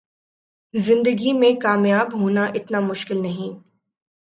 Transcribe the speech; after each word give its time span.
زندگی 0.73 1.33
میں 1.33 1.51
کامیاب 1.61 2.13
ہونا 2.13 2.45
اتنا 2.55 2.79
مشکل 2.79 3.21
نہیں 3.21 3.59